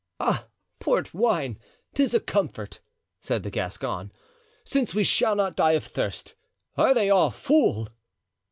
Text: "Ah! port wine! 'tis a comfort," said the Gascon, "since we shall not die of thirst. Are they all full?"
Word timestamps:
"Ah! 0.19 0.47
port 0.79 1.13
wine! 1.13 1.59
'tis 1.93 2.15
a 2.15 2.19
comfort," 2.19 2.79
said 3.19 3.43
the 3.43 3.51
Gascon, 3.51 4.11
"since 4.63 4.95
we 4.95 5.03
shall 5.03 5.35
not 5.35 5.55
die 5.55 5.73
of 5.73 5.83
thirst. 5.83 6.33
Are 6.75 6.95
they 6.95 7.11
all 7.11 7.29
full?" 7.29 7.87